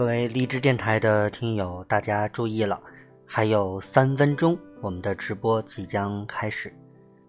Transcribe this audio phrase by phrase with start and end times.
[0.00, 2.80] 各位荔枝电台的听友，大家注意了，
[3.26, 6.74] 还有三分钟，我们的直播即将开始，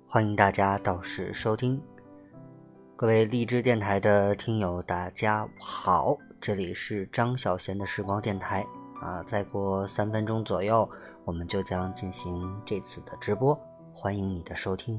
[0.07, 1.77] 欢迎大家到时收听。
[2.95, 8.65] 各位荔枝电台的听友，大家好，这里是张小贤的时光电台
[9.01, 10.89] 啊，再过三分钟左右，
[11.25, 13.53] 我们就将进行这次的直播，
[13.93, 14.97] 欢迎你的收听。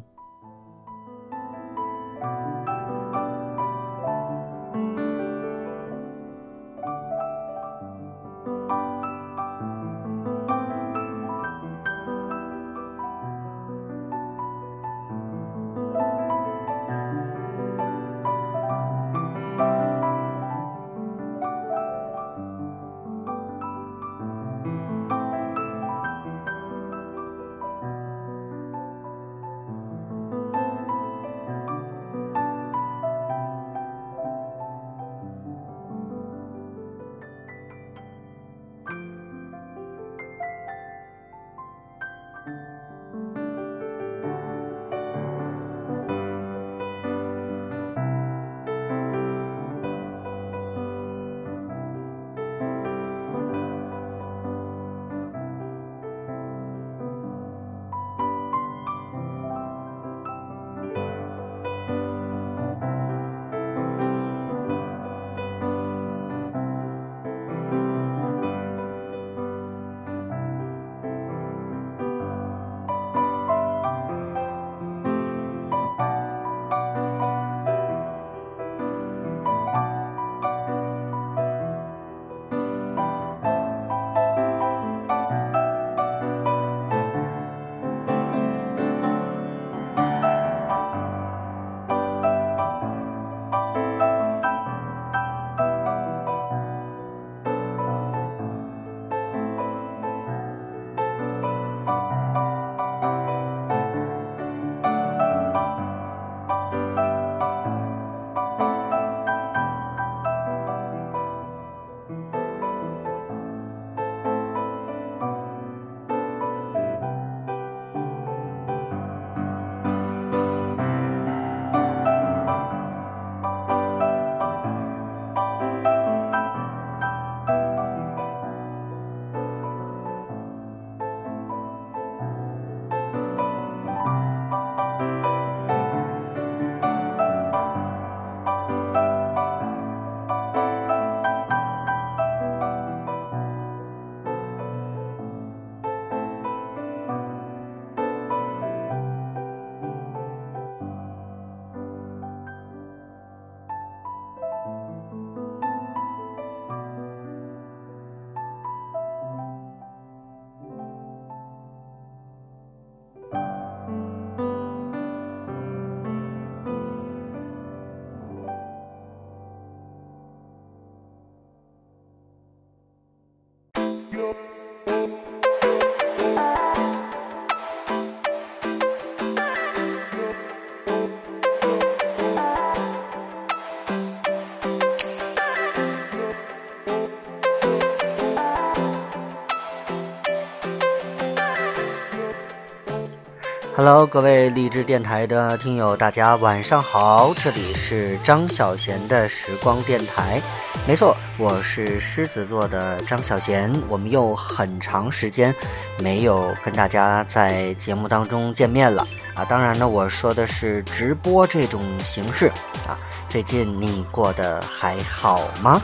[193.84, 200.40] Hello，各位励志电台的听友，大家晚上好，这里是张小贤的时光电台。
[200.86, 203.72] 没错，我是狮子座的张小贤。
[203.88, 205.52] 我们又很长时间
[205.98, 209.44] 没有跟大家在节目当中见面了啊！
[209.44, 212.46] 当然呢，我说的是直播这种形式
[212.86, 212.94] 啊。
[213.28, 215.82] 最近你过得还好吗？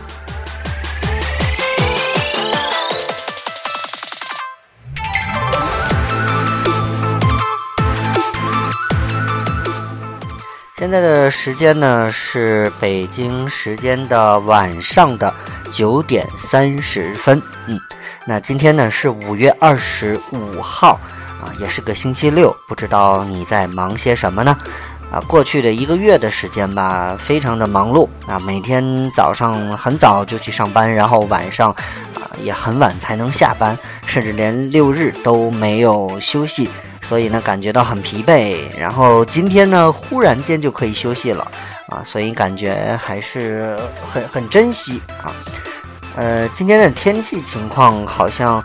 [10.78, 15.34] 现在的时间呢是北京时间的晚上的
[15.72, 17.42] 九点三十分。
[17.66, 17.76] 嗯，
[18.24, 20.96] 那今天呢是五月二十五号
[21.42, 22.56] 啊，也是个星期六。
[22.68, 24.56] 不知道你在忙些什么呢？
[25.10, 31.72] 啊，过去的一个月的时间吧，非常的忙碌啊，每天早上很早就去上班，然后晚上
[32.14, 33.76] 啊也很晚才能下班，
[34.06, 36.70] 甚至连六日都没有休息。
[37.08, 41.50] 所以呢，感觉到很疲惫，然后今天呢，忽然间就可以休息了，
[41.88, 43.74] 啊，所以感觉还是
[44.12, 45.32] 很很珍惜啊。
[46.16, 48.62] 呃，今天的天气情况好像，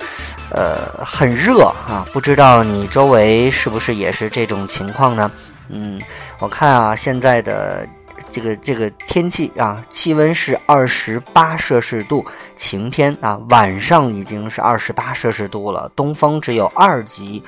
[0.49, 0.75] 呃，
[1.05, 5.31] 很热啊，不知道你周围是不是也是这种情况呢？
[5.69, 6.01] 嗯，
[6.39, 7.87] 我看啊，现在的
[8.29, 12.25] 这个这个天气啊，气温是二十八摄氏度，
[12.57, 17.41] 晴天啊，晚上已经是二十八摄氏度了，东风只有二级，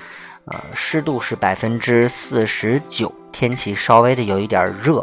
[0.45, 5.01] 呃，湿度是百分之四十九，天气稍微的有一点热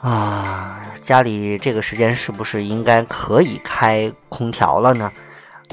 [0.00, 5.10] 啊，家里这个时间是不是应该可以开空调了呢？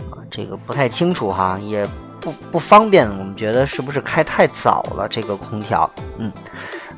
[0.09, 1.88] 啊，这个不太清楚哈，也
[2.19, 5.89] 不不方便，我们觉得是不是开太早了这个空调？
[6.18, 6.31] 嗯。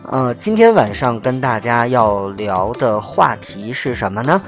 [0.09, 4.41] 呃，今天晚上跟大家要聊的话题是什么呢？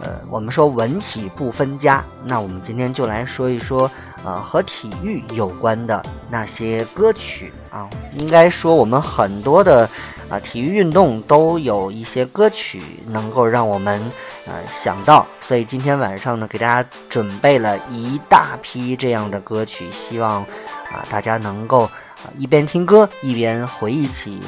[0.00, 3.90] 呃，我们说文体不分家，那我们今天就来说一说，
[4.24, 7.88] 呃，和体育有关的那些歌曲啊。
[8.16, 9.88] 应该说，我们很多的
[10.28, 14.00] 啊体育运动都有一些歌曲能够让我们
[14.46, 20.42] 呃想到，所以今天晚上呢，给大家准备了一大批这样的歌曲，希望
[20.90, 24.40] 啊大家能够啊一边听歌一边回忆起。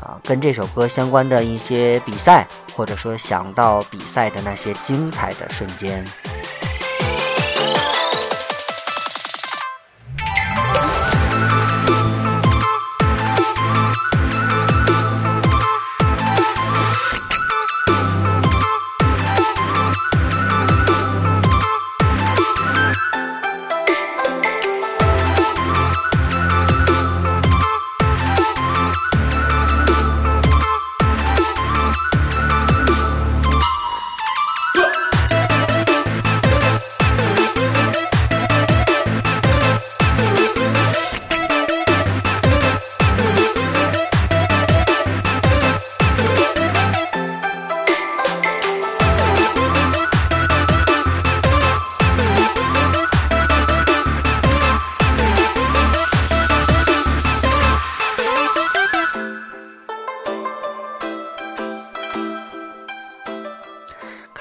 [0.00, 6.02] 啊，跟这首歌相关的一些比赛，或者说想到比赛的那些精彩的瞬间。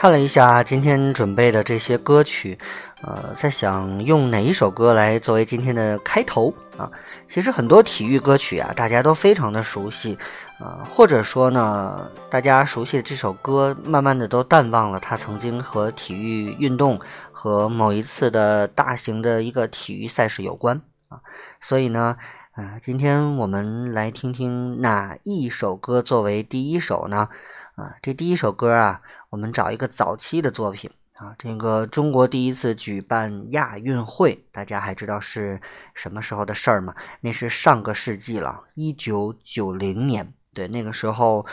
[0.10, 2.58] 看了一下今天准备的这些歌曲，
[3.04, 6.90] 呃，在想用哪一首歌来作为今天的开头啊？
[7.28, 10.18] 其实很多体育歌曲啊，大家都非常的熟悉，
[10.60, 17.00] 呃，或者说呢，大家熟悉的这首歌，慢慢的都淡忘了它曾经和体育运动
[17.32, 21.20] 和某一次的大型的一个体育赛事有关啊。
[21.62, 22.18] 所以呢，
[22.56, 27.30] 呃，今天我们来听听哪一首歌作为第一首呢？
[27.76, 29.02] 啊，这第一首歌啊。
[29.30, 35.62] 我们找一个早期的作品啊，这个中国第一次举办亚运会，大家还知道是
[35.94, 36.96] 什么时候的事儿吗？
[37.22, 40.34] 那是上个世纪了，一九九零年。
[40.52, 41.46] 对，那个时候，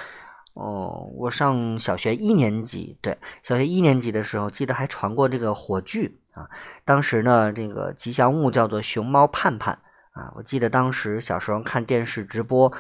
[0.55, 6.49] 哦，我上小学一年级，对，小学一年级的时候，记得还传过这个火炬啊。
[6.85, 9.79] 当时呢，这个吉祥物叫做熊猫盼盼
[10.13, 10.33] 啊。
[10.37, 12.73] 我记得当时小时候看电视直播。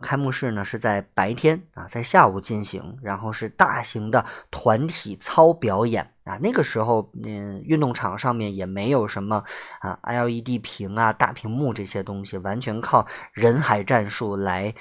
[0.00, 6.38] 开幕式呢是在白天啊，在下午进行，然后是大型的团体操表演啊。
[6.40, 9.44] 那个时候，嗯，运动场上面也没有什么
[9.80, 14.74] 啊 LED 屏啊、大屏幕这些东西，完全靠人海战术来，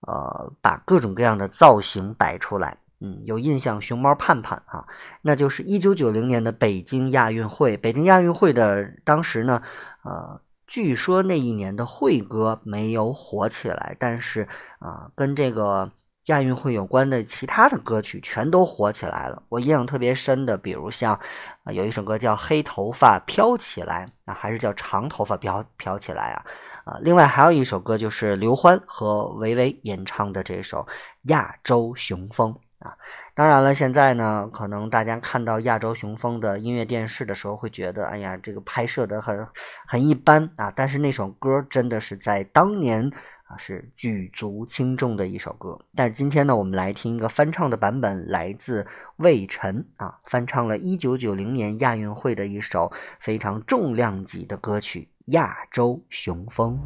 [0.00, 2.78] 呃，把各种各样的造型摆出来。
[3.00, 4.86] 嗯，有印象，熊猫盼盼哈，
[5.22, 7.76] 那就是一九九零年的北京亚运会。
[7.76, 9.62] 北京亚运会的当时呢，
[10.02, 10.40] 呃。
[10.66, 14.48] 据说那一年的会歌没有火起来，但是
[14.80, 15.90] 啊，跟这个
[16.26, 19.42] 亚运会有关的其他的歌曲全都火起来了。
[19.48, 21.14] 我印象特别深的，比如像
[21.62, 26.44] 啊，有一首歌叫《黑头发飘起来》，啊，还是叫《长头发飘飘起来》啊
[26.84, 26.98] 啊。
[27.00, 30.78] 另外还有一首歌就是刘欢和维维演唱的这首
[31.28, 32.52] 《亚洲雄风》。
[32.80, 32.94] 啊，
[33.34, 39.48] 当然了，现在呢，可能大家看到亚洲雄风的音乐电视的时候，会觉得，哎呀，这个拍摄的很
[39.86, 40.70] 很一般啊。
[40.76, 43.10] 但是那首歌真的是在当年
[43.44, 45.78] 啊，是举足轻重的一首歌。
[45.94, 56.78] 但是今天呢，我们来听一个翻唱的版本，来自魏晨啊，翻唱了一九九零年亚运会的一首非常重量级的歌曲《亚洲雄风》。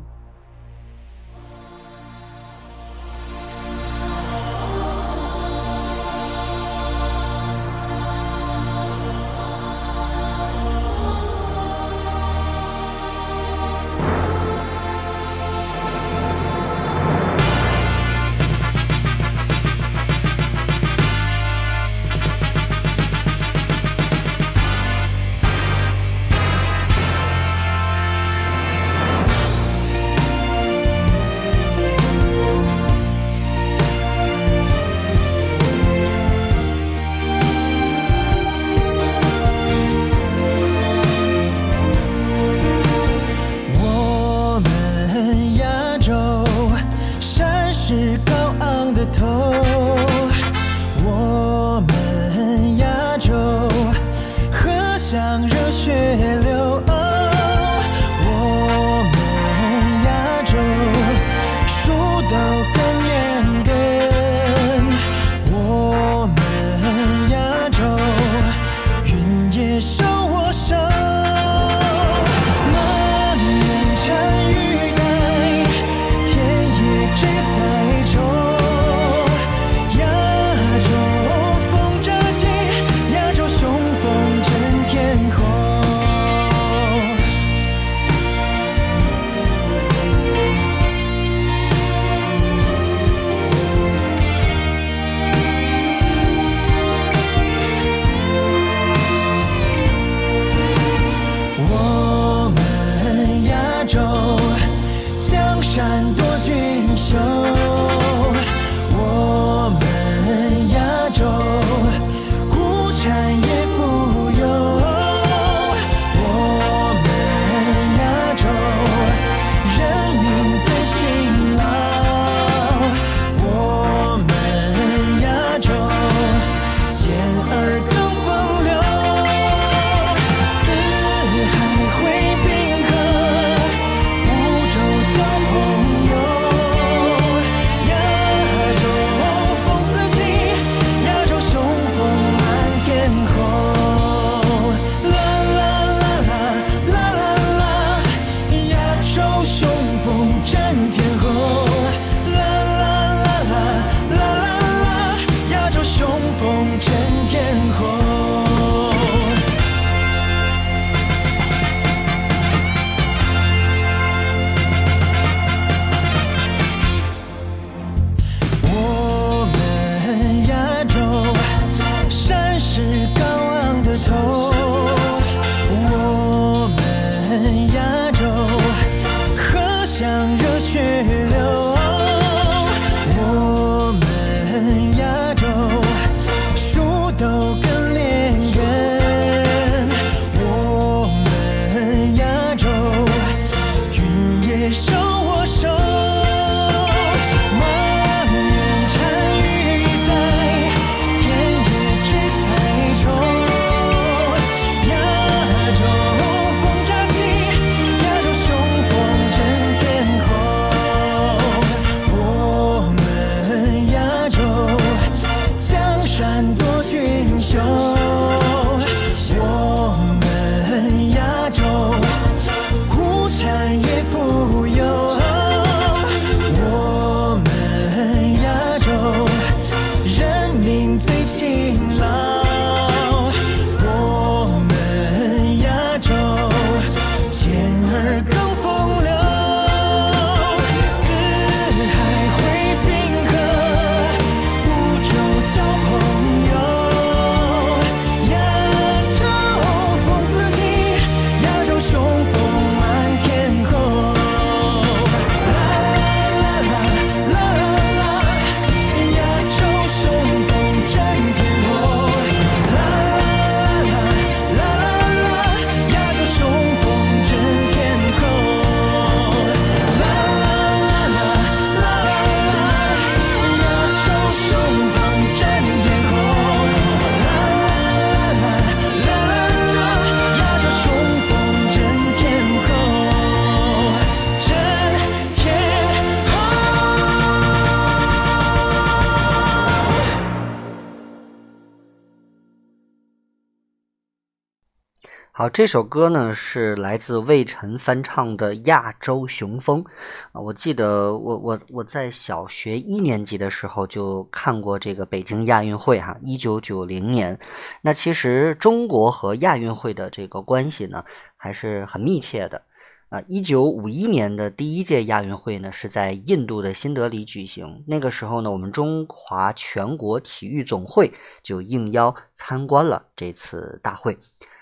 [295.60, 299.84] 这首歌呢是来自魏晨翻唱的《亚洲雄风》
[300.32, 307.38] 啊，我记得我我我在小学一年级的时候就看过这个北京亚运会哈，一九九零年。
[307.82, 311.04] 那其实中国和亚运会的这个关系呢
[311.36, 312.62] 还是很密切的
[313.10, 313.20] 啊。
[313.28, 321.12] 一九五一年的第一届亚运会呢是在印度的新德里举行，那个时候呢我们中华全国体育总会
[321.42, 324.16] 就应邀参观了这次大会。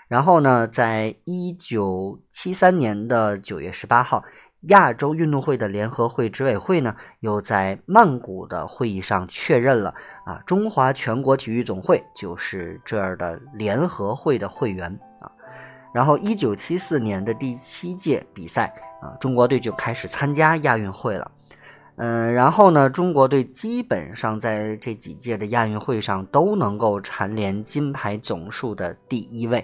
[0.09, 4.23] 然后呢，在一九七三年的九月十八号，
[4.61, 9.93] 亚洲运动会的联合会执委会呢，又在曼谷的会议上确认了
[10.25, 15.31] 啊，中华全国体育总会就是这儿的联合会的会员啊。
[15.93, 18.73] 然后，一九七四年的第七届比赛
[19.03, 21.31] 啊，中国队就开始参加亚运会了。
[21.97, 29.63] 嗯，然后呢，中国队基本上在这几届的亚运会上都能够蝉联金牌总数的第一位。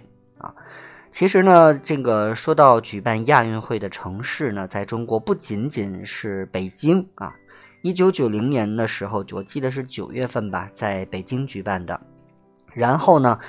[1.16, 7.34] 其实呢，这个说到举办亚运会的城市呢，在中国不仅仅是北京啊。
[7.84, 11.98] 一九九零年的时候，我记得是九月份吧，在北京举办的。
[12.74, 13.40] 然后呢，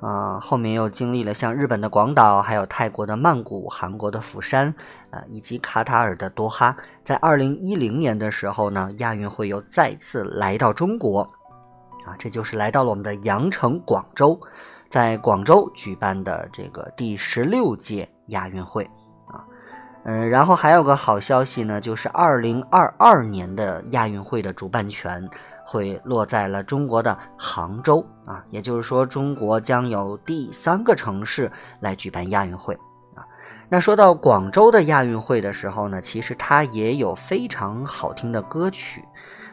[0.00, 4.74] 呃，后面又经历了像日本的广岛，还有泰国的曼谷、韩国的釜山，
[5.10, 6.74] 呃，以及卡塔尔的多哈。
[7.04, 11.20] 在二零一零年的时候呢，亚运会又再次来到中国，
[12.06, 14.40] 啊，这就是来到了我们的羊城广州。
[14.90, 18.82] 在广州举办的这个第十六届亚运会
[19.28, 19.46] 啊，
[20.02, 25.26] 嗯，然后还有个好消息呢，就是二零二二年的亚运会的主办权
[25.64, 32.74] 会落在了中国的杭州啊，也就是说，中国将有第三个城市来举办亚运会
[33.14, 33.22] 啊。
[33.68, 39.04] 那说到广州的亚运会的时候呢，其实它也有非常好听的歌曲，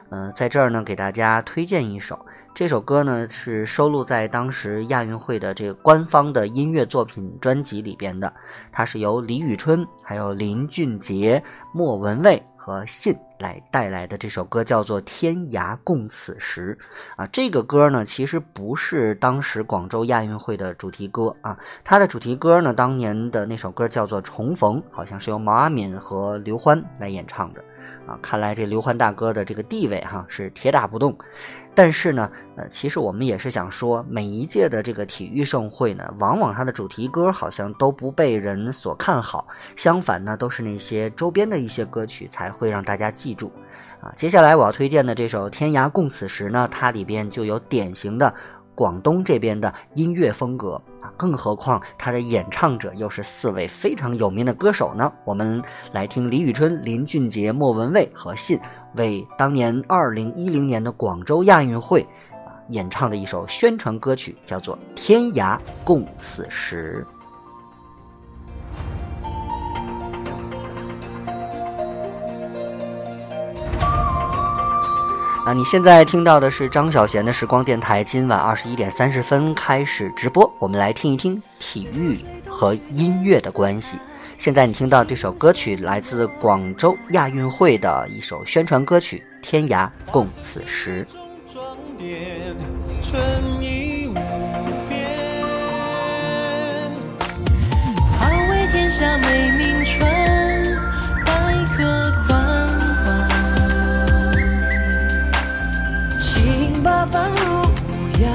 [0.10, 2.20] 嗯，在这儿呢给大家推荐一首。
[2.58, 8.34] 这首歌呢是收录在当时亚运会的这个官方的音乐作品专辑里边的，
[8.72, 14.18] 它是由李宇春、还有林俊杰、莫文蔚和信来带来的。
[14.18, 16.76] 这首歌叫做《天涯共此时》
[17.22, 27.64] 啊，这个歌呢其实不是当时广州亚运会的主题歌啊，它的主题歌呢当年的那首歌叫做《重逢》，好像是由毛阿敏和刘欢来演唱的。
[28.08, 31.16] 啊，看来这刘欢大哥的这个地位哈是铁打不动，
[31.76, 43.52] 但是呢，呃，其实我们也是想说，每一届的这个体育盛会呢，往往它的主题歌好像都不被人所看好，相反呢，都是那些周边的一些歌曲才会让大家记住。
[44.00, 48.34] 啊，接下来我要推荐的这首《天涯共此时》呢，它里边就有典型的。
[48.78, 50.80] 广东这边的音乐风格
[51.16, 55.12] 更何况他的演唱者又是四位非常有名的歌手呢？
[55.24, 58.60] 我们来听李宇春、林俊杰、莫文蔚和信
[58.96, 67.06] 为当年二零一零年的广州亚运会啊演唱的一首宣传歌曲，叫做《天涯共此时》。
[75.48, 83.98] 啊，你现在听到的是张小贤的时光电台，今晚二十一点三十分开始直播，我们来听一听体育和音乐的关系。
[84.38, 91.08] 现在你听到这首歌曲来自广州亚运会的一首宣传歌曲《天涯共此时》。
[98.70, 100.67] 天下美名传。
[106.88, 108.32] 八方如扬，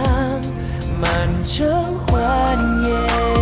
[1.00, 3.41] 满城欢颜。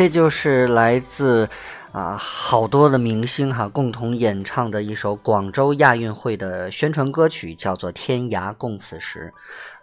[0.00, 1.46] 这就是来自
[1.92, 9.30] 啊好多的明星哈共同演唱的一首广州亚运会的宣传歌曲，叫做《天涯共此时》。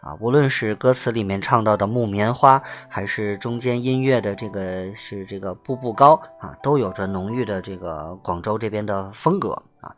[0.08, 9.52] 啊，无论是歌词里面唱到的木棉花，还是中间音乐的这个是这个步步高啊，都有着浓郁的这个广州这边的风格
[9.82, 9.96] 啊。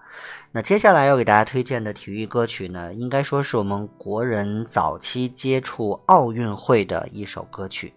[0.51, 7.93] 那接下来要给大家推荐的体育歌曲呢，应该说是我们国人早期接触奥运会的一首歌曲。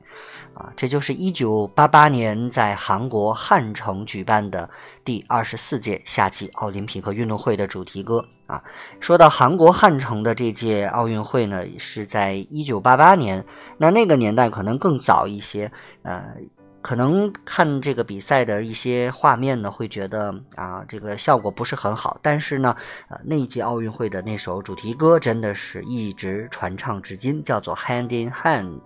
[0.54, 4.68] 啊，这就是一九八八年在韩国汉城举办的
[5.04, 8.62] 第二十四届夏季奥林匹克运动会的主题歌啊。
[9.00, 13.44] 说到韩国汉城的这届奥运会呢，是在一九八八年，
[13.78, 16.36] 那那个年代可能更早一些，呃。
[16.82, 22.18] 可能看这个比赛的一些画面呢，会觉得啊，这个效果不是很好。
[22.20, 22.76] 但是呢，
[23.08, 28.80] 呃，那一届奥运会的那首主题歌真的是一直传唱至今，叫做《Hand in Hand》，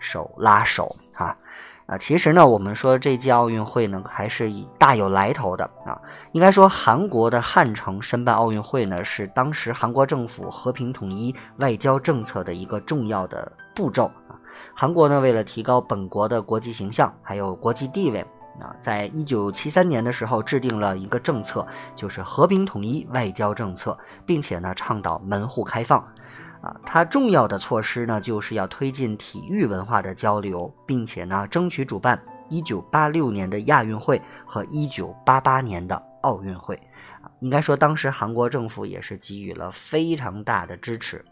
[0.00, 1.36] 手拉手啊。
[1.86, 5.98] 啊，其实呢，我们说这届奥运会呢，还是大有来头的啊。
[6.32, 14.10] 应该说，韩国的汉城申办奥运会呢，是当时韩国政府和平统一外交政策的一个重要的步骤。
[14.74, 18.20] 韩国呢，为了提高本国的国际形象，还有国际地位，
[18.60, 21.66] 啊，在一九七三年的时候制定了一个政策，
[21.96, 26.00] 就是和平统一外交政策，并且呢，倡导门户开放。
[26.60, 36.74] 啊，它重要的措施呢，就是要推进体育文化的交流，并且呢，争取主办一九八六年的亚运会和一九八八年的奥运会。
[37.22, 41.24] 啊，应该说，当时韩国政府也是给予了非常大的支持。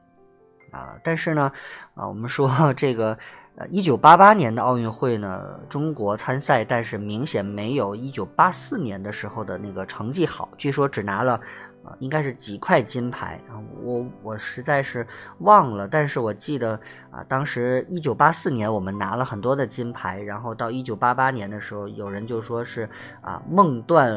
[0.70, 1.50] 啊，但是呢，
[1.94, 3.16] 啊，我们说 这个，
[3.56, 11.40] 呃，一九八八年的奥运会呢，中国参赛，但是明显没有一九八四年的时候的那个成绩好，据说只拿了，
[11.82, 15.06] 啊，应该是几块金牌啊，我我实在是
[15.38, 16.78] 忘了，但是我记得
[17.10, 22.86] 啊，当时一九八四年我们拿了很多的金牌，然后到一九八八年的时候，有人就说是
[23.22, 24.12] 啊，梦断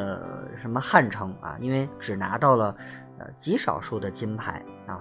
[0.61, 2.75] 什么汉城啊，因为只拿到了
[3.19, 4.99] 呃极少数的金牌啊。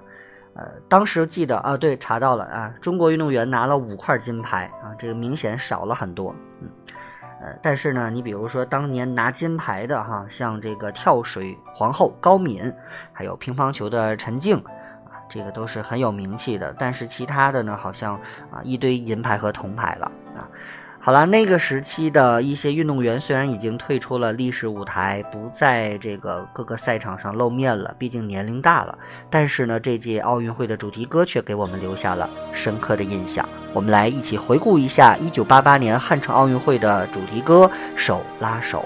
[0.59, 6.69] 呃，当时记得啊，对，查到了啊，中国运动员拿了五块金牌啊，这个明显少了很多，嗯，
[7.41, 12.75] 呃，但是呢，你比如说当年拿金牌的哈，像这个跳水皇后高敏，
[13.13, 18.17] 还有乒乓球的陈静啊，这个都是很有名气的，但是其他的呢，好像
[18.51, 20.43] 啊一堆银牌和铜牌了啊。
[21.09, 28.99] 好了，那个时期的一些运动员虽然已经退出了历史舞台，不在这个各个赛场上露面了，毕竟年龄大了。
[29.31, 33.49] 但是呢，这届奥运会的主题歌却给我们留下了深刻的印象。
[33.73, 37.65] 我们来一起回顾一下1988年汉城奥运会的主题歌
[37.97, 38.85] 《手拉手》。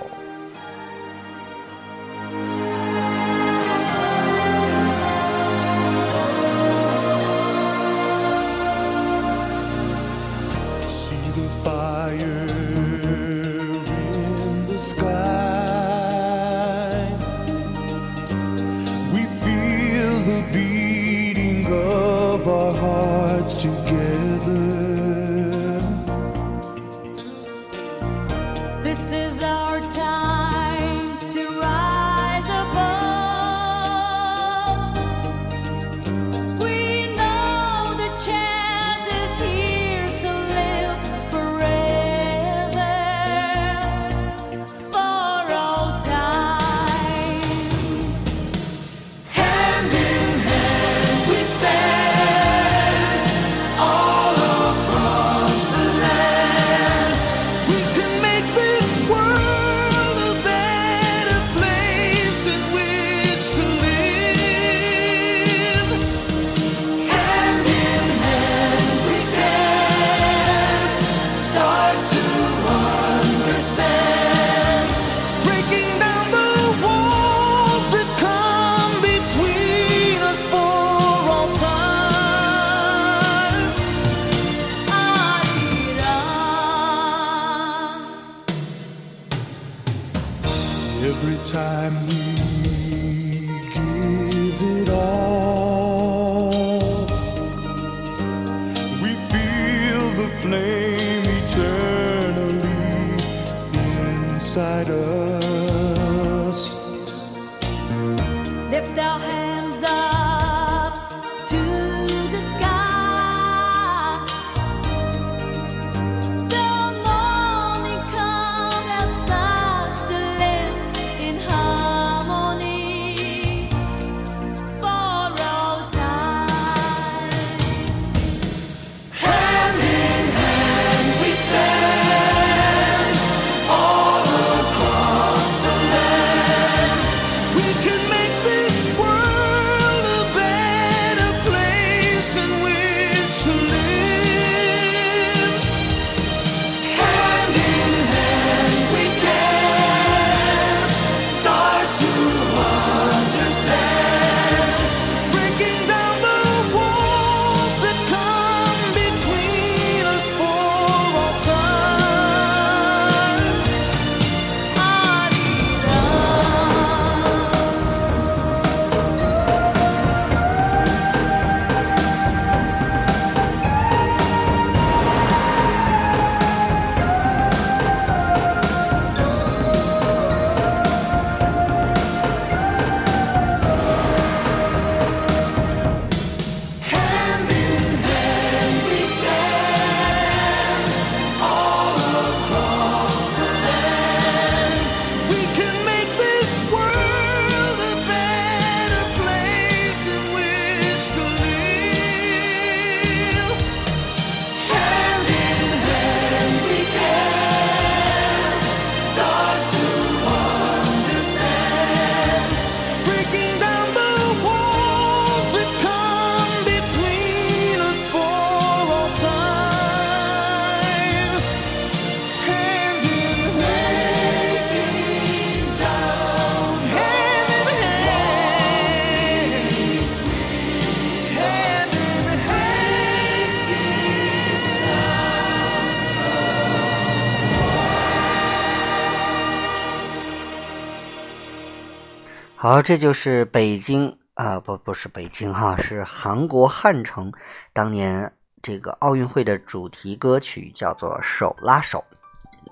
[242.83, 247.31] 这就是北京啊、不不是北京哈，是韩国汉城
[247.73, 252.03] 当年这个奥运会的主题歌曲，叫做《手拉手》。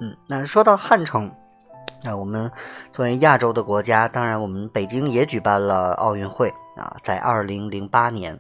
[0.00, 1.30] 嗯，那说到汉城，
[2.02, 2.50] 那我们
[2.90, 8.36] 作为亚洲的国家，当然我们北京也举办了奥运会啊，在二零零八年，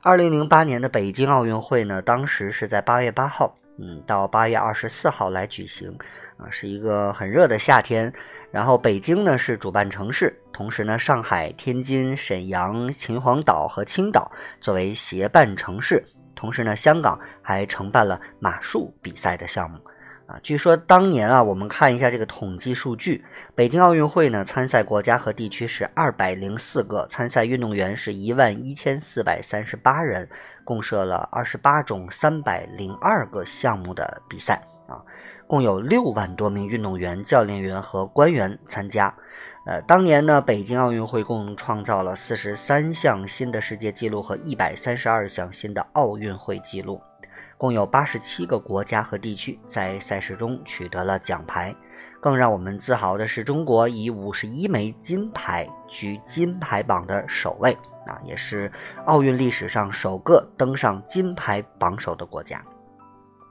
[0.00, 5.94] 二零零八年的北京奥运会呢，当时是在八月八号，嗯，到八月二十四号来举行，
[6.38, 8.12] 啊，是一个很热的夏天。
[8.52, 19.78] 然后北京呢是主办城市，同时呢上海、天津、沈阳、秦皇岛和青岛作为协办城市，同时呢香港还承办了马术比赛的项目。
[20.26, 30.28] 啊，据说当年啊，我们看一下这个统计数据，北京奥运会呢参赛国家和地区是二百零四个，参赛运动员是一万一千四百三十八人，
[30.62, 35.00] 共设了二十八种三百零二个项目的比赛啊。
[35.52, 39.14] 共有六万多名运动员、教练员和官员参加。
[39.66, 46.98] 呃，当年呢，北京奥运会共创造了四十三项新的世界纪录和一百三十二项新的奥运会纪录，
[47.58, 51.74] 共有八十七个国家和地区在赛事中取得了奖牌。
[52.18, 58.72] 更让我们自豪的是，中国以五十一枚金牌居金牌榜的首位，啊，也是
[59.04, 62.64] 奥运历史上首个登上金牌榜首的国家。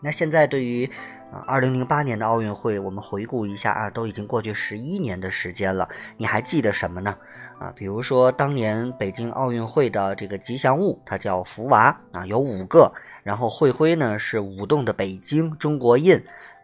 [0.04, 0.90] 那现在对于
[1.32, 5.88] 啊，二零零八年的奥运会，我们回顾一下啊，都已经过去十一年的时间了。
[6.18, 7.16] 你还记得什么呢？
[7.58, 12.92] 啊，比如说当年北京奥运会的这个吉祥物，它叫福娃啊，有五个。
[13.24, 16.16] 然后会徽呢是舞动的北京中国印，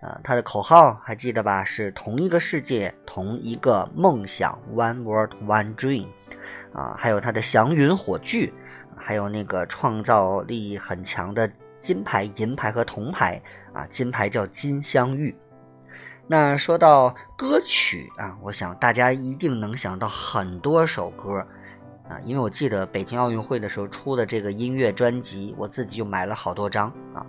[0.01, 1.63] 啊，它的口号还记得吧？
[1.63, 6.08] 是同一个世界，同一个梦想，One World One Dream。
[6.73, 8.51] 啊，还有它的祥云火炬，
[8.95, 11.47] 还有那个创造力很强的
[11.80, 13.39] 金牌、银牌和铜牌。
[13.77, 15.35] 啊，金牌叫金镶玉。
[16.25, 21.45] 那说到歌曲啊，我想大家一定能想到很多首歌
[22.09, 27.23] 啊，因为我记得北京奥运会的时候出的这个音乐专辑，我自己就买了好多张啊。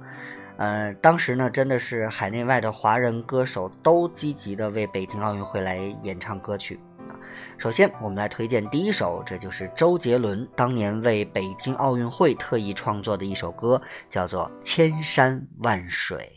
[0.56, 7.14] 呃，当时呢，真的是海内外的华人歌手都积极的为北京奥运会来演唱歌曲啊。
[7.56, 13.80] 首先，我们来推荐第一首，这就是周杰伦当年为北京奥运会特意创作的一首歌，
[14.10, 16.32] 叫做《千山万水》。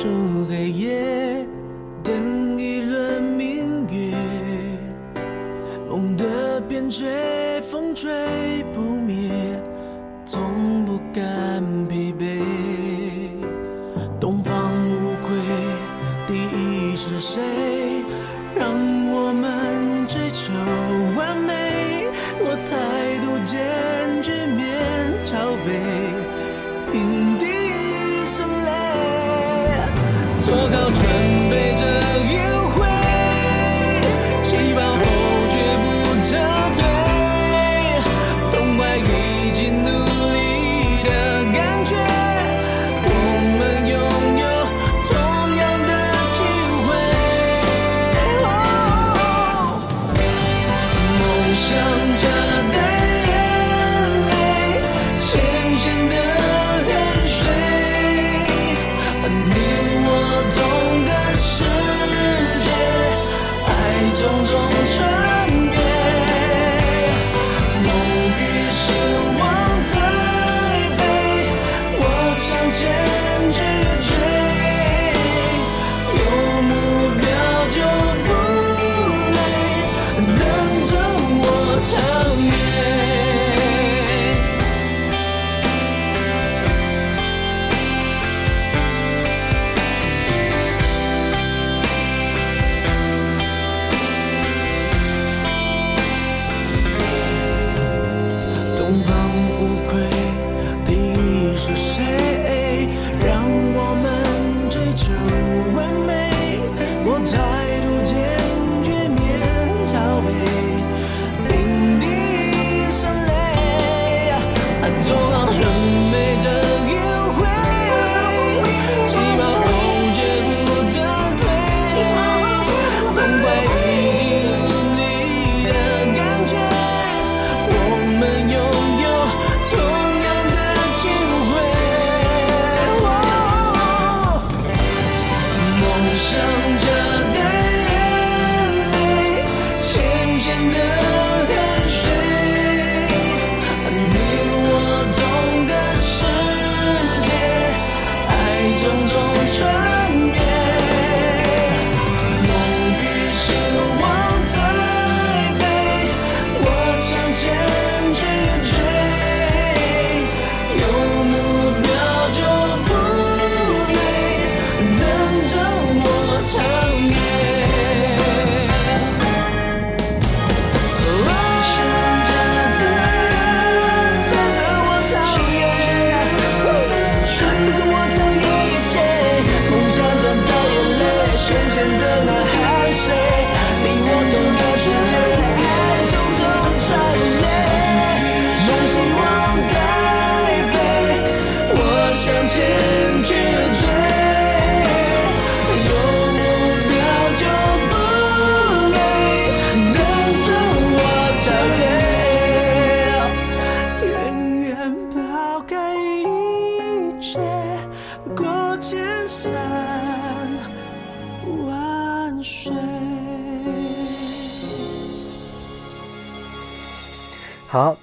[0.00, 0.08] 数
[0.48, 1.46] 黑夜，
[2.02, 4.16] 等一轮明月。
[5.90, 7.04] 梦的边陲，
[7.70, 8.10] 风吹
[8.72, 9.30] 不灭，
[10.24, 12.40] 从不敢疲惫。
[14.18, 15.36] 东方无愧，
[16.26, 17.42] 第一是谁？
[18.56, 18.70] 让
[19.12, 20.54] 我们追求
[21.14, 22.08] 完美。
[22.42, 23.60] 我态度坚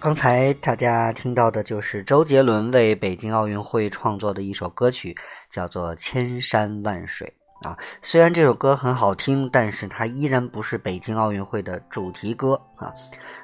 [0.08, 5.14] 刚才大家听到的就是周杰伦为北京奥运会创作的一首歌曲，
[5.50, 7.34] 叫做《千山万水》
[7.68, 7.78] 啊。
[8.02, 12.94] 虽然这首歌很好听，但是它依然不是北京奥运会的主题歌啊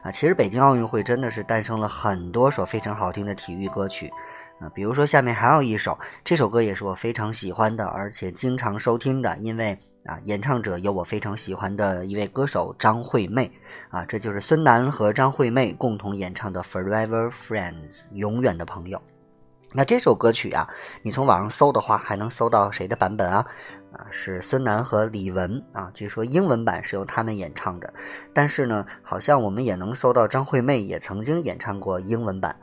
[0.04, 0.10] 啊！
[0.10, 4.10] 其实北京奥运会真的是诞生了很多首非常好听的体育歌曲。
[4.60, 13.52] 啊，比如说下面还有一首，这首歌也是我非常喜欢的，而且经常收听的，因为啊，演唱者有我非常喜欢的一位歌手张惠妹，
[13.90, 19.02] 啊，这就是孙楠和张惠妹共同演唱的《Forever Friends》，永远的朋友。
[19.74, 20.70] 那这首歌曲啊，
[21.02, 23.46] 你从网上搜的话，还能搜到谁的版本啊？
[23.92, 27.94] 啊，是孙楠和李玟啊，据说英文版是由他们演唱的，
[28.34, 32.56] 但是呢，好像我们也能搜到张惠妹也曾经演唱过英文版。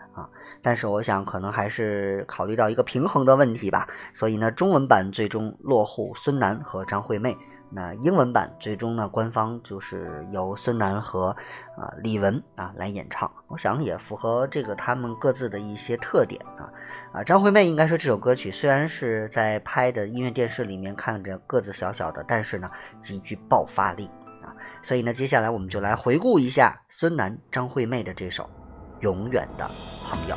[0.62, 7.36] 但是我想，可能还是考虑到一个平衡的问题吧，所以呢，中文版最终落户孙楠和张惠妹，
[7.70, 11.28] 那英文版最终呢，官方就是由孙楠和
[11.76, 16.68] 啊李玟啊来演唱，我想也符合这个他们各自的一些特点啊。
[17.12, 24.08] 啊，张惠妹应该说这首歌曲虽然是在拍的音乐电视里面看着个子小小的，但是呢极具爆发力
[24.42, 28.48] 啊，所以呢，接下来我们就来回顾一下孙楠张惠妹的这首。
[29.01, 29.70] 永远的
[30.05, 30.36] 朋友。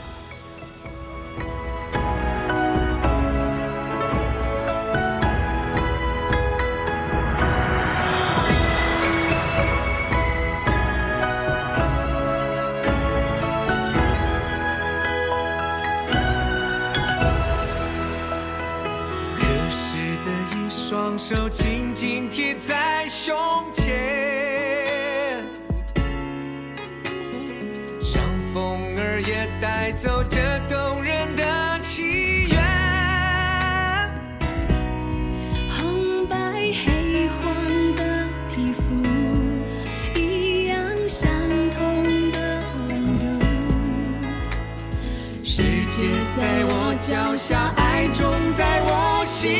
[19.37, 23.35] 可是的一双手紧紧贴在胸
[23.73, 24.32] 前，
[29.61, 32.59] 带走这动人的祈愿。
[35.69, 36.35] 红白
[36.83, 38.81] 黑黄的皮肤，
[40.15, 40.77] 一样
[41.07, 41.29] 相
[41.71, 43.25] 同的温度。
[45.43, 46.03] 世界
[46.37, 49.51] 在我脚下，爱种在我心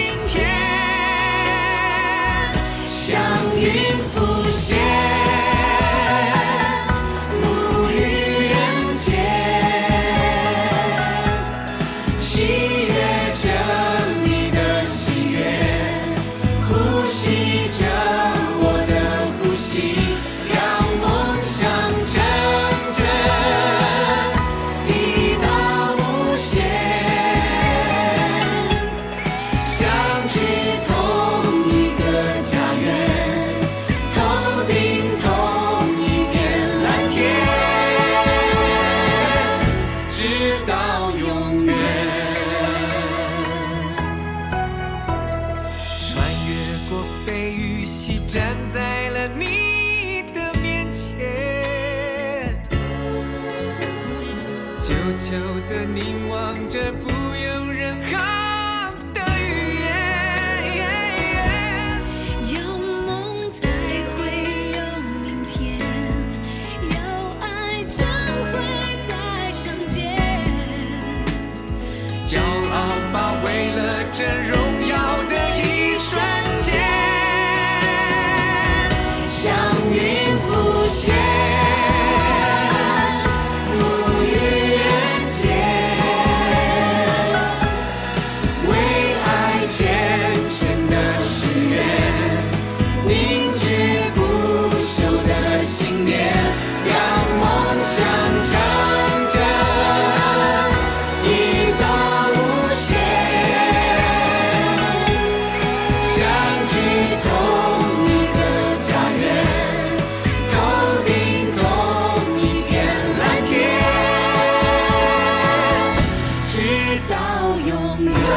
[117.74, 118.33] you'll know.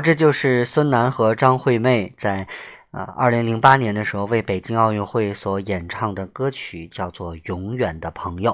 [0.00, 2.46] 这就是孙楠和张惠妹在
[2.90, 8.52] 呃二零零八年的时候为北京奥运会所演唱的歌曲，叫做《永远的朋友》。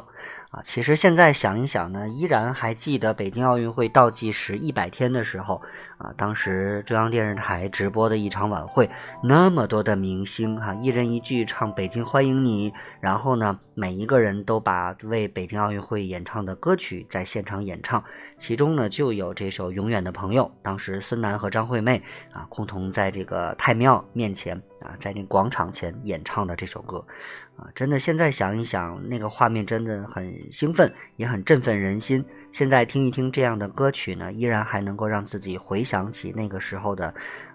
[0.50, 5.60] 啊，其实现在想一想呢，依然还记得北京奥运会倒计时一百天的时候，
[5.98, 8.88] 啊，当时中央电视台直播的一场晚会，
[9.24, 12.70] 那么多的明星哈、一人一句唱《北京欢迎你》，
[13.00, 18.04] 然后呢，每一个人都把为北京奥运会演唱的歌曲在现场演唱，
[18.38, 27.04] 其中呢就有这首《永远的朋友》，当时孙楠和张惠妹啊共同在这个太庙面前啊，在那广场前演唱的这首歌。
[27.56, 32.24] 啊，真的，现在想一想，那个画面真的很兴奋，也很振奋人心。
[32.50, 37.06] 现在听一听这样的歌曲呢，依然还能够让自己回想起那个时候的，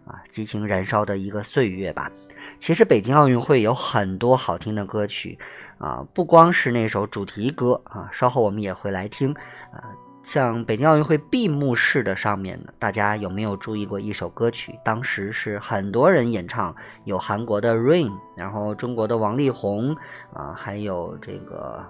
[0.05, 2.09] 啊，激情燃烧的一个岁月吧。
[2.59, 5.37] 其实北京奥运会有很多好听的歌曲，
[5.77, 9.33] 啊，不光是那首主题歌啊，稍后我们也会来听，
[9.73, 9.83] 啊。
[10.21, 14.77] 像北京奥运会闭幕式的上面呢，大家有没有注意过一首歌曲？
[14.83, 19.95] 当时是很多人演唱，有韩国的 Rain，然后中国的王力宏，
[20.33, 21.83] 啊，还有这个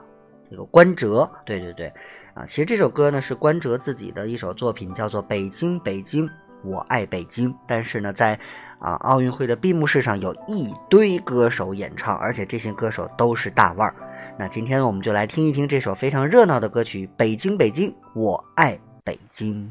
[0.50, 1.92] 这个关喆，对对对，
[2.34, 6.30] 啊，其实这首歌呢是关喆自己的一首作品，叫做《北京北京
[6.64, 8.40] 我爱北京》，但是呢，在
[8.80, 13.96] 啊奥运会的闭幕式上有一堆歌手演唱，而且这些歌手都是大腕儿。
[14.40, 19.66] 那今天我们就来听一听这首非常热闹的歌曲《北京北京我爱北京》。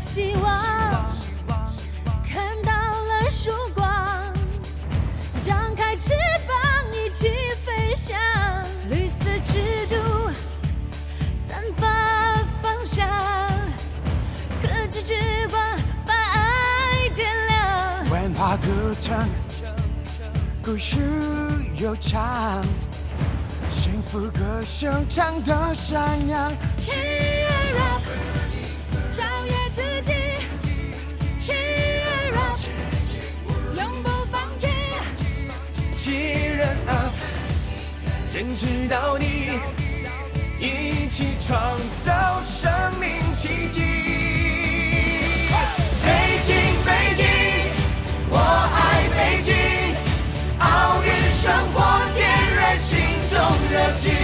[0.00, 0.50] 希望
[2.26, 3.84] 看到了曙光，
[5.42, 6.14] 张开翅
[6.48, 6.56] 膀
[6.90, 7.28] 一起
[7.64, 8.18] 飞翔，
[8.88, 9.58] 绿色之
[9.90, 10.30] 都
[11.46, 11.86] 散发
[12.62, 13.06] 芳香，
[14.62, 15.14] 科技之
[15.48, 15.62] 光
[16.06, 18.10] 把爱点亮。
[18.10, 18.66] 文化歌
[19.02, 19.28] 唱，
[20.64, 20.98] 故事
[21.76, 22.64] 悠长，
[23.70, 26.50] 幸福歌声唱得闪亮。
[26.78, 27.46] Cheer
[27.78, 28.02] up，
[38.54, 39.60] 直到你，
[40.58, 41.58] 一起创
[42.04, 43.80] 造生命奇迹。
[46.02, 46.08] 北
[46.44, 47.24] 京，北京，
[48.28, 48.36] 我
[48.74, 49.54] 爱北京，
[50.58, 51.76] 奥运圣火
[52.14, 52.20] 点
[52.56, 52.98] 燃心
[53.30, 53.38] 中
[53.70, 54.19] 热情。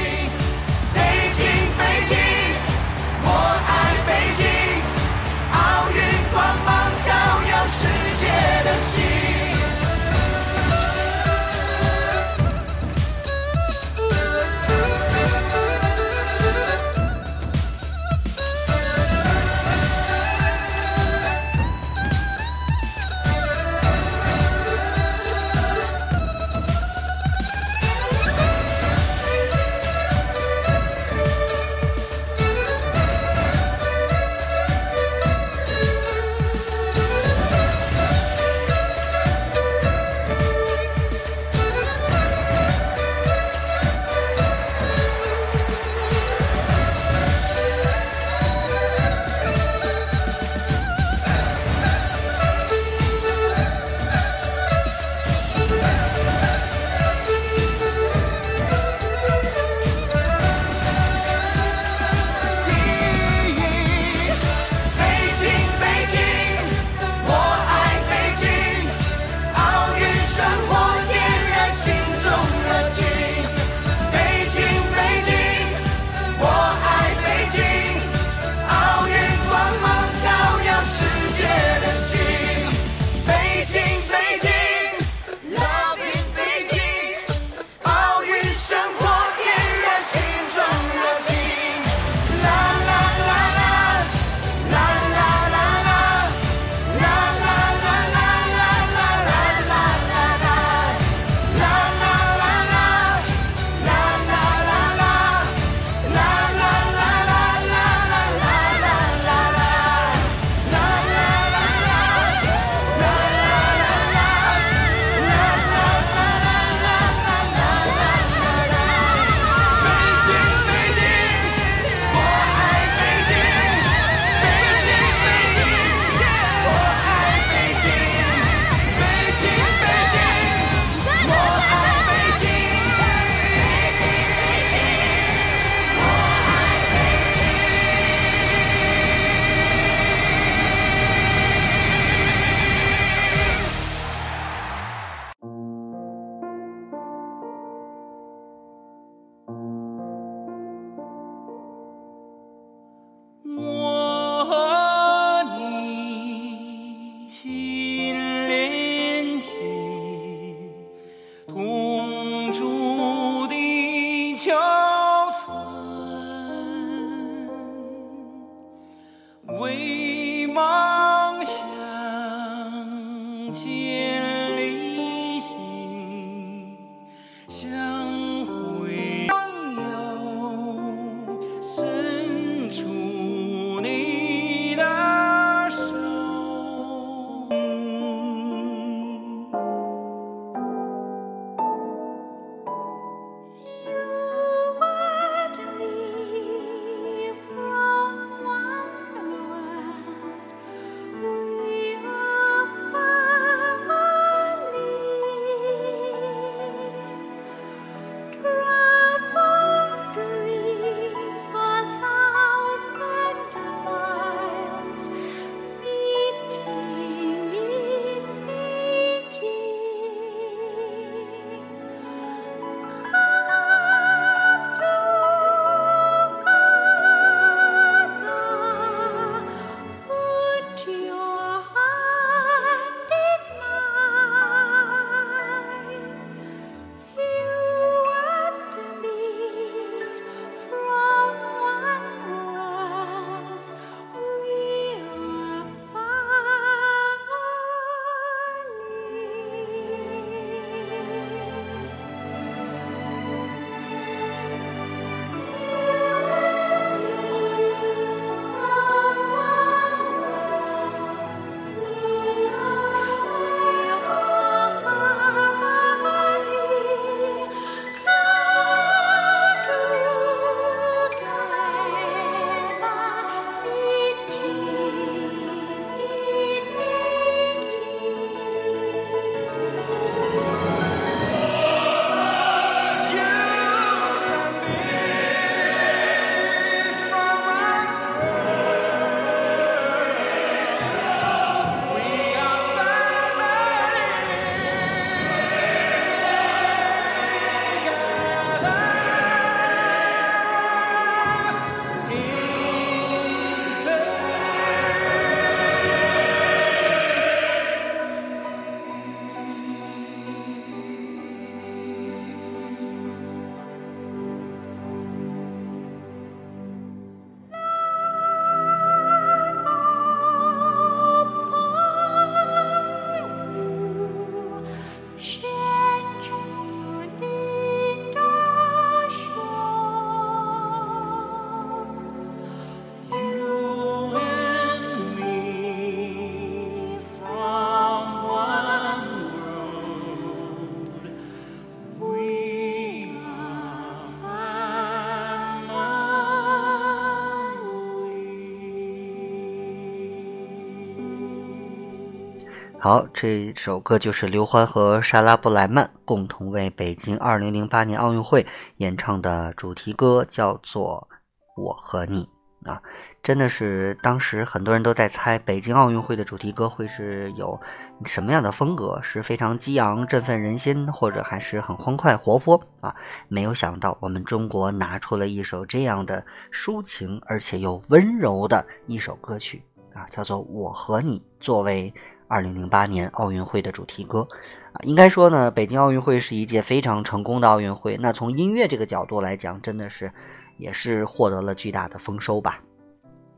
[352.86, 361.08] 好，这首歌就是刘欢和莎拉布莱曼共同为北京2008年奥运会演唱的主题歌，叫做
[361.60, 362.28] 《我和你》
[362.70, 362.80] 啊。
[363.24, 367.60] 真的是当时很多人都在猜北京奥运会的主题歌会是有
[368.04, 372.94] 什么样的风格，是非常激昂、振奋人心，或者还是很欢快、活泼啊？
[373.26, 379.60] 没有想到我们中国拿出了一首这样的抒情而且又温柔的一首歌曲
[379.92, 381.92] 啊，叫做《我和你》，作为
[382.28, 384.26] 二零零八年奥运会的主题歌
[384.72, 384.80] 啊。
[384.82, 387.96] 应该说呢，北京奥运会是一届非常成功的奥运会。
[387.98, 390.12] 那从音乐这个角度来讲，真的是
[390.58, 392.60] 也是获得了巨大的丰收吧。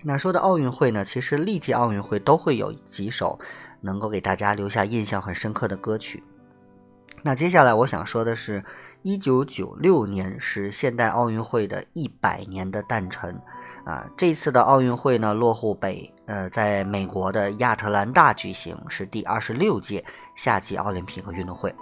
[0.05, 3.39] 那说到奥运会呢，其实历届奥运会都会有几首
[3.81, 6.23] 能够给大家留下印象很深刻的歌曲。
[7.21, 8.63] 那接下来我想说的是，
[9.03, 13.37] 一九九六年是现代奥运会的一百年的诞辰
[13.85, 14.09] 啊。
[14.17, 20.05] 这次的奥运会呢，落户北呃，在美国的亚特兰大举行，是第二十六届
[20.35, 21.75] 夏季奥林匹克运动会。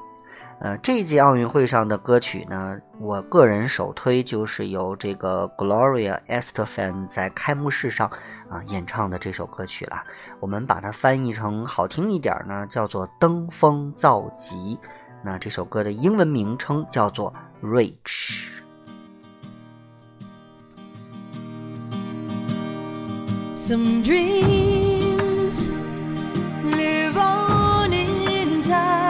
[0.61, 8.09] 呃，这一届奥运会上的歌曲呢，我个人首推就是由这个 Gloria Estefan 在开幕式上
[8.49, 10.03] 啊演唱的这首歌曲啦。
[10.41, 14.57] 我们把它翻译成好听一点呢，叫做《登峰造极》。
[15.23, 17.35] 那这首歌的英文名称叫做
[17.67, 18.47] 《Reach》。
[23.67, 25.67] Some dreams.
[26.63, 29.06] Live on in time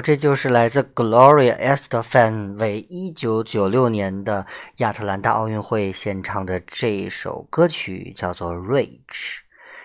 [0.00, 4.46] 这就是来自 Gloria Estefan 为一九九六年的
[4.76, 8.96] 亚特兰大奥运会献唱的这首歌曲，叫做《Reach》。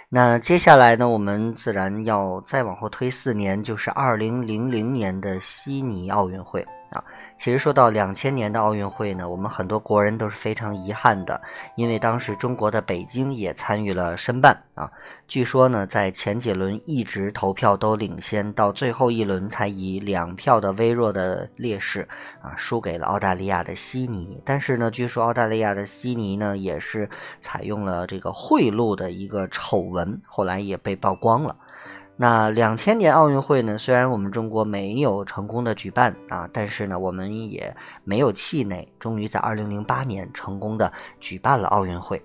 [0.10, 7.04] 那接下来呢，我们自然要再往后推四年，就是二零零零年的悉尼奥运会啊。
[7.36, 11.42] 其实说到两千年的奥运会呢，我们很多国人都是非常遗憾的，
[11.76, 14.90] 因为当时中国的北京也参与了申办啊。
[15.28, 22.08] 据说呢，在前几轮一直投票都领先，到最后一轮才以两票的微弱的劣势
[22.42, 24.40] 啊输给了澳大利亚的悉尼。
[24.46, 27.10] 但是呢，据说澳大利亚的悉尼呢也是
[27.42, 31.56] 采用了这个贿赂的一个丑闻，后来也被曝光了。
[32.16, 42.24] 那两千年奥运会呢，虽然我们中国没有成功的举办啊，但是呢，我们也没有气馁，终于在二零零八年成功的举办了奥运会。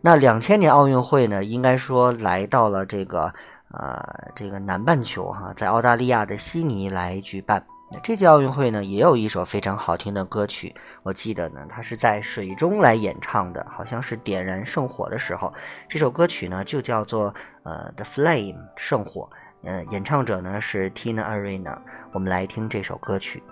[0.00, 3.32] 那两千年奥运会呢，应该说来到了这个
[3.72, 4.02] 呃
[4.34, 7.62] 这个南半球哈、在澳大利亚的悉尼来举办。
[7.92, 15.52] 那这届奥运会呢，也有一首非常好听的歌曲，我记得呢，它是在水中来演唱的，好像是点燃圣火的时候。
[15.88, 19.28] 这首歌曲呢，就叫做呃《The Flame》圣火，
[19.62, 21.78] 呃，演唱者呢是 Tina Arena。
[22.12, 23.42] 我们来听这首歌曲。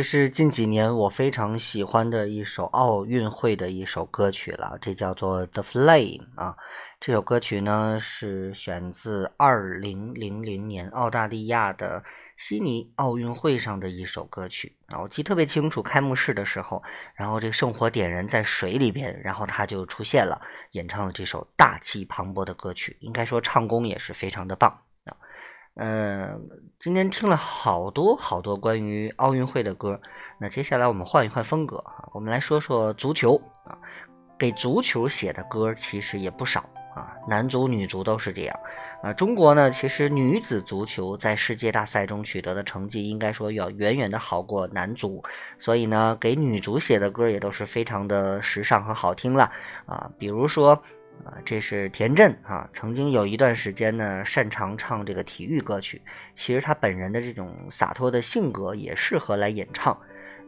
[0.00, 6.56] 这是近几年我非常喜欢的一首奥运会的一首歌曲了，这叫做《The Flame》啊。
[6.98, 12.02] 这首歌曲呢是选自二零零零年澳大利亚的
[12.38, 15.82] 悉尼奥运会上的一首歌曲啊，我记得特别清楚。
[15.82, 16.82] 开幕式的时候，
[17.14, 20.40] 然后这个圣火点燃在水里边，然后他就出现了，
[20.70, 24.80] 演唱了这首大气磅礴的歌曲，应该说唱功也是非常的棒。
[25.76, 26.40] 嗯，
[26.78, 30.00] 今天听了好多好多关于奥运会的歌，
[30.38, 33.78] 那接下来我们换一换风格啊，我们来说说足球啊，
[34.38, 36.64] 给足球写的歌其实也不少。
[36.92, 38.60] 啊，男足、女足都是这样。
[39.00, 45.22] 啊，中国呢，其实女子足球在世界大赛中取得的成绩，应该说要远远的好过男足。
[45.56, 49.48] 所以呢，给女足写的歌也都是非常的时尚和好听了。
[49.86, 50.82] 啊，比如说，
[51.24, 56.00] 啊，这是田震啊，曾经有一段时间呢，擅长唱这个体育歌曲。
[56.34, 59.92] 其实他本人的这种洒脱的性格也适合来演唱。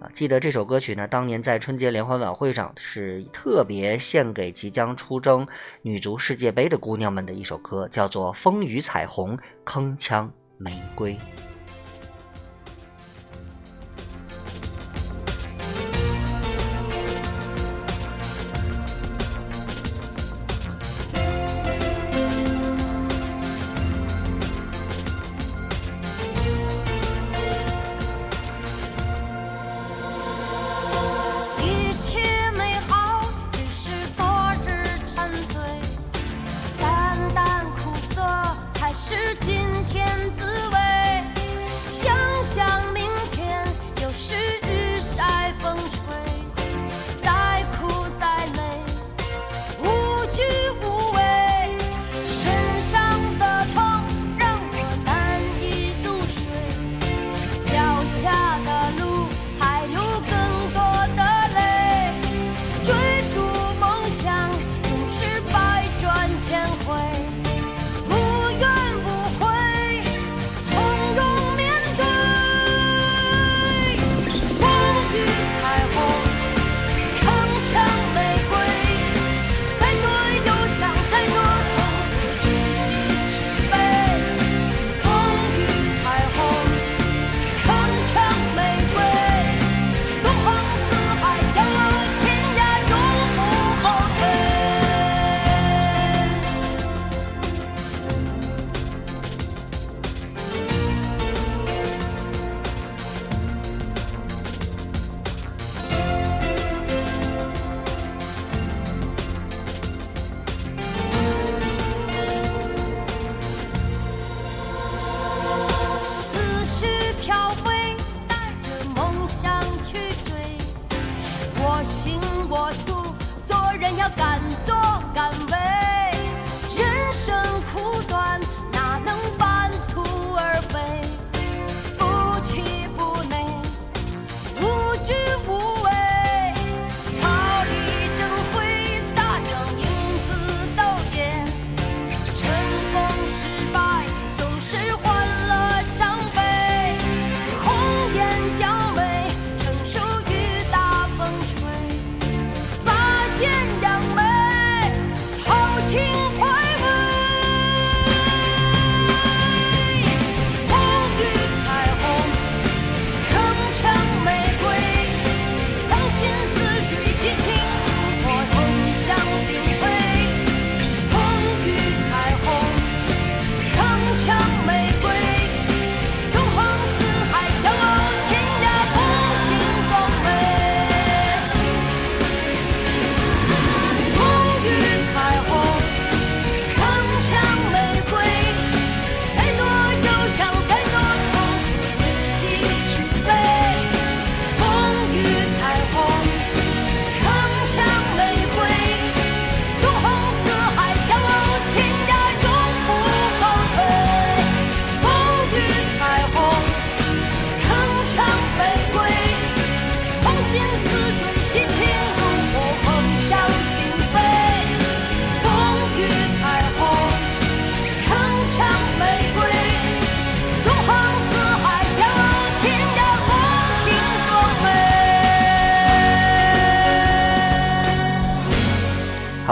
[0.01, 5.47] 啊，记得这首歌曲呢，当年在春节联欢晚会上是特别献给即将出征
[5.83, 11.13] 女足世界杯的姑娘们的一首歌，叫做《风雨彩虹铿锵玫瑰》。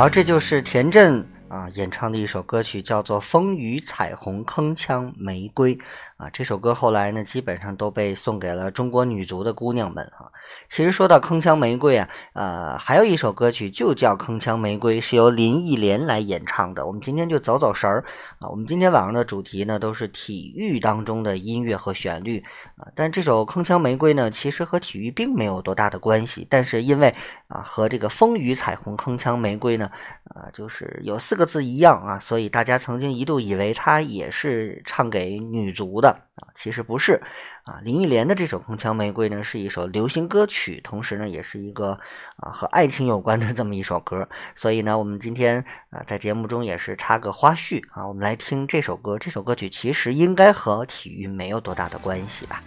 [0.01, 5.76] 好，这就是田震啊演唱的一首歌曲，叫做《风雨彩虹铿锵玫瑰》
[6.20, 6.30] 啊。
[6.32, 10.30] 这首歌后来呢，基本上都被送给了中国女足的姑娘们啊。
[10.68, 16.86] 其实说到铿锵玫瑰啊，呃，还有一首歌曲就叫《铿锵玫瑰》，是由林忆莲来演唱的。
[16.86, 18.04] 我们今天就走走神儿
[18.38, 18.48] 啊。
[18.48, 22.44] 我们今天晚上的主题呢，都是体育当中的音乐和旋律
[22.76, 22.86] 啊。
[22.94, 27.14] 但这首《铿锵玫瑰》呢，其实和体育并没有多大的关系，但是因为
[27.48, 29.90] 啊和这个风雨彩虹铿锵玫瑰呢，
[30.24, 37.20] 啊就是有四个字一样啊，所以大家曾经一度以为它也是唱给女足的啊，其实不是
[37.64, 37.80] 啊。
[37.82, 41.98] 林忆莲的这首《铿锵玫瑰》呢，是一首流行歌曲，同时呢，也是一个
[42.36, 49.18] 啊和爱情有关的这么一首歌，所以呢，我们今天啊在节目中也是插个花絮啊，我们来听这首歌。
[49.18, 52.62] 这首歌曲其实应该和体育没有多大的关系吧。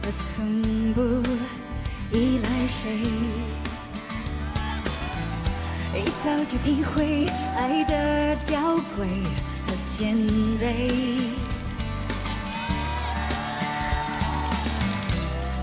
[0.00, 1.00] 我从不
[2.16, 3.57] 依赖谁。
[5.94, 7.26] 一早就体会
[7.56, 9.24] 爱的吊诡
[9.66, 10.14] 和尖
[10.60, 10.90] 锐，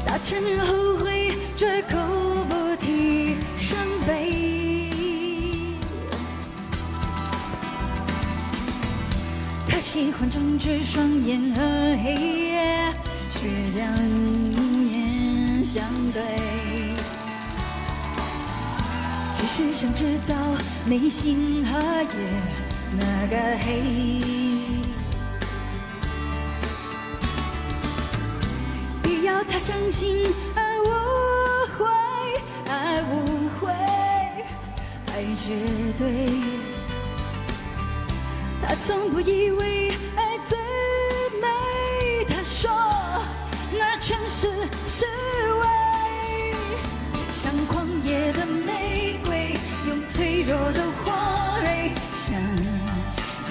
[0.06, 1.98] 大承认后悔，绝口
[2.50, 4.90] 不提伤悲。
[9.70, 11.62] 他喜欢睁着双眼和
[12.04, 12.14] 黑
[12.50, 12.94] 夜，
[13.36, 13.48] 却
[13.78, 13.88] 将
[14.90, 16.65] 眼相对。
[19.46, 20.36] 只是想知道
[20.88, 22.10] 内心和夜
[22.98, 23.80] 那个黑。
[29.04, 30.88] 你要他相信爱无
[31.78, 31.86] 悔，
[32.72, 33.72] 爱无悔，
[35.14, 35.54] 爱绝
[35.96, 36.32] 对。
[38.64, 40.58] 他从不以为爱最
[41.40, 42.72] 美，他说
[43.78, 44.48] 那全是
[44.88, 45.95] 虚伪。
[47.36, 49.58] 像狂野的玫瑰，
[49.90, 52.34] 用脆弱的花蕊，想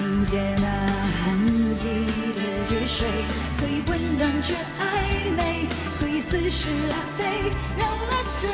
[0.01, 0.67] 迎接那
[1.21, 1.37] 寒
[1.75, 3.07] 季的雨水，
[3.59, 5.67] 最温暖却暧昧，
[5.99, 7.21] 最似是而非，
[7.77, 8.47] 让那直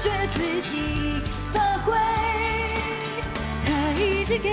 [0.00, 0.38] 觉自
[0.70, 1.20] 己
[1.52, 1.92] 发挥。
[3.66, 3.68] 他
[4.00, 4.48] 一直给，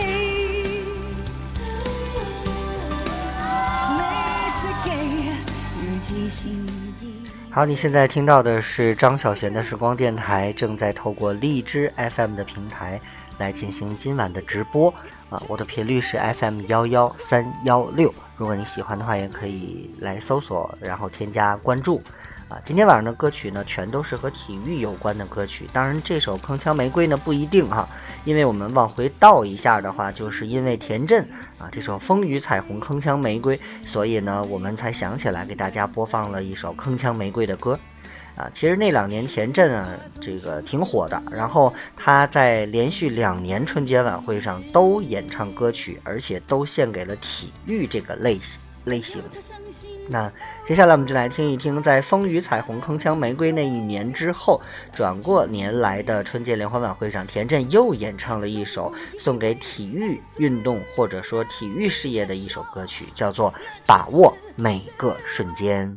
[3.98, 4.02] 每
[4.60, 4.92] 次给，
[5.82, 6.68] 日记心
[7.00, 7.04] 意。
[7.56, 13.00] 好，你现在听到的是张小贤的时光电台，正在透过荔枝 FM 的平台
[13.38, 14.94] 来进行今晚的直播
[15.30, 15.42] 啊。
[15.48, 22.02] 我的频率是 FM 幺幺三幺六，如果你喜欢的话，也可以来搜索，然后添加关注
[22.64, 25.68] 今天晚上的歌曲呢，全都是和体育有关的歌曲。
[25.74, 27.88] 当然，这首《铿锵玫瑰》呢不一定哈，
[28.24, 31.22] 因为我们往回倒一下的话，就是因为田震
[31.58, 37.78] 啊这首《风雨彩虹铿锵玫瑰》，所以呢，我们才想起来给大家播放了一首《铿锵玫瑰》的歌。
[38.36, 39.90] 啊，其实那两年田震啊，
[40.20, 41.24] 这个挺火的。
[41.32, 49.22] 然后他在连续两年春节晚会上都演唱歌曲，而且都献给了体育这个类型类型。
[50.10, 50.30] 那
[50.68, 54.60] 接下来我们就来听一听，在《风雨彩虹铿锵玫瑰》那一年之后，
[54.92, 63.52] 转过年来的春节联欢晚会上，田震又演唱了一首送给体育运动或者说体育事业的一首歌曲，叫做
[63.86, 65.88] 《把握每个瞬间》。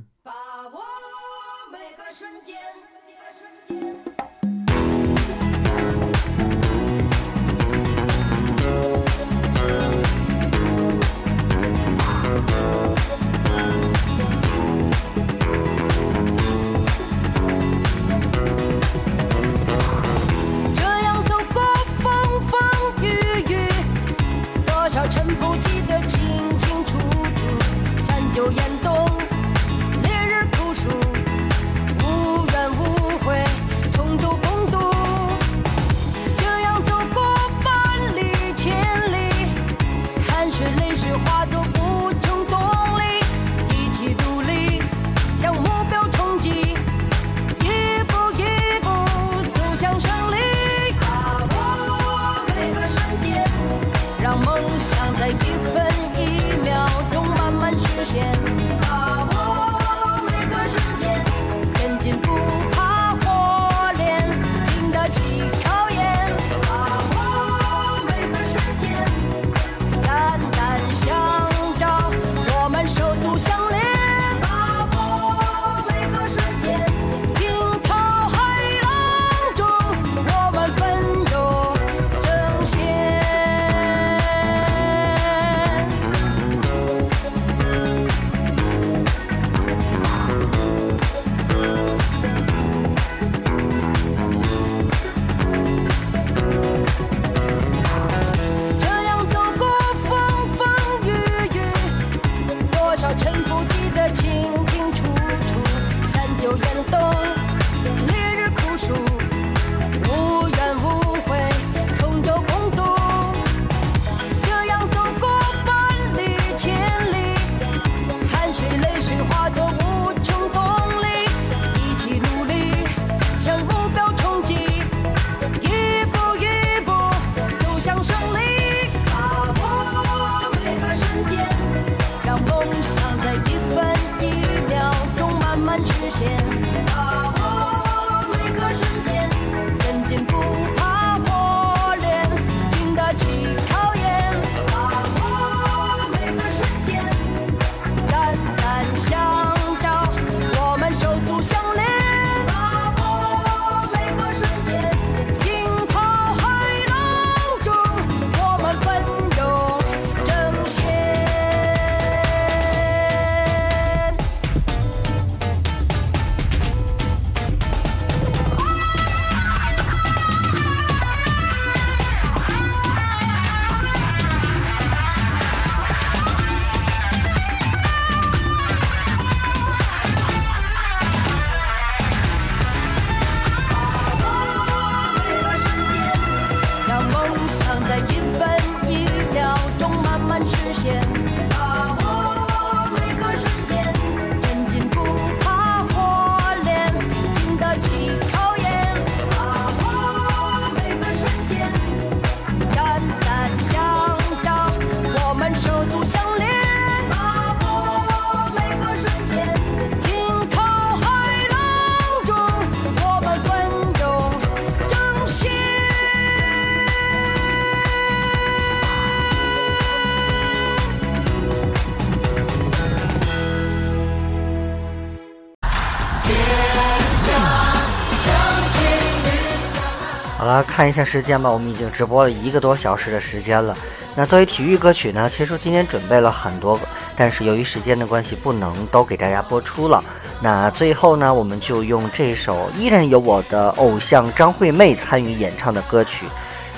[230.78, 233.76] 看一下时间吧，我们已经直播了一个多小时的时间了。
[234.14, 236.86] 那作为体育歌曲呢，其实今天准备了很多个，
[237.16, 240.00] 但是由于时间的关系，不能都给大家播出了。
[240.40, 246.26] 那最后呢，我们就用这首依然由我的偶像张惠妹参与演唱的歌曲，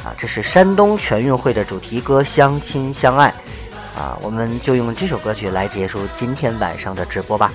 [0.02, 3.28] 啊，这是山东全运会的主题歌《相亲相爱》，
[4.01, 7.52] 啊，我们就用这首歌曲来结束今天晚上的直播吧。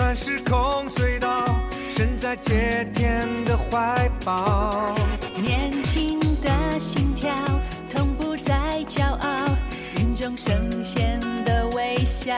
[0.00, 1.44] 穿时空隧道，
[1.90, 4.94] 身在接天的怀抱，
[5.36, 7.30] 年轻的心跳，
[7.92, 9.56] 痛不再骄傲，
[9.98, 12.32] 云中圣贤的微笑。